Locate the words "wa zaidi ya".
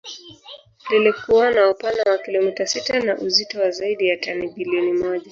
3.61-4.17